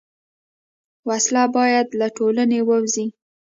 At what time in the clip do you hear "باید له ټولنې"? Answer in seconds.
1.55-2.59